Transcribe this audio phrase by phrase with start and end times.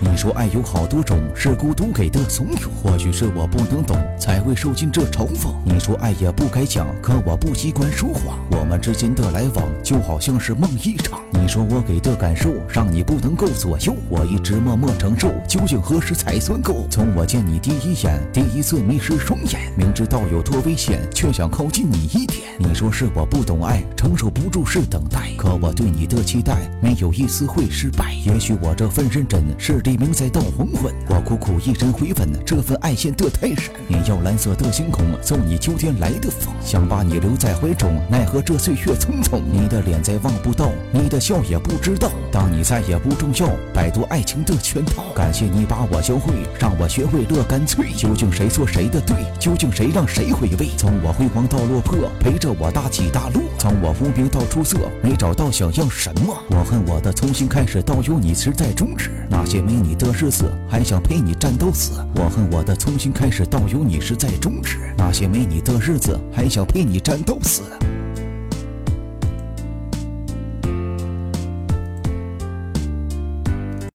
[0.00, 2.68] 你说爱有好多种，是孤独给的怂恿。
[2.80, 5.52] 或许是我不能懂，才会受尽这嘲讽。
[5.64, 8.38] 你说爱也不该讲，可我不习惯说谎。
[8.52, 11.20] 我们之间的来往就好像是梦一场。
[11.30, 15.32] 你说我给的感受让你不能够左右，我一直默默承受。
[15.48, 16.86] 究竟何时才算够？
[16.88, 22.42] 从我见你第一眼，第一次迷失双眼，明知道有多危险，却想靠近你一点。
[22.56, 25.32] 你说是我不懂爱，承受不住是等待。
[25.36, 28.14] 可我对你的期待没有一丝会失败。
[28.24, 30.92] 也许我这份认真是黎明在到黄昏。
[31.08, 33.72] 我苦苦一人回吻，这份爱陷得太深。
[33.86, 39.40] 你要蓝色的星空，送你秋天来的风，想把你留在怀中，奈何这岁月匆匆。
[39.50, 42.10] 你的脸再望不到，你的笑也不知道。
[42.30, 45.04] 当你再也不重要，摆脱爱情的圈套。
[45.14, 47.86] 感谢你把我教会，让我学会了干脆。
[47.96, 49.16] 究竟谁错谁的对？
[49.40, 50.68] 究竟谁让谁回味？
[50.76, 53.42] 从我辉煌到落魄，陪着我大起大落。
[53.58, 56.36] 从我无名到出色，没找到想要什么。
[56.50, 59.10] 我恨我的从新开始到有你时在终止。
[59.30, 62.04] 那些没你的日子，还想陪你战斗死。
[62.16, 64.76] 我恨我的从新开始到有你时在终止。
[64.96, 67.62] 那些没你的日子，还想陪你战斗死。